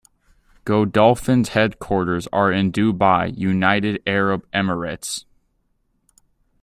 [0.65, 5.25] Godolphin's headquarters are in Dubai, United Arab Emirates.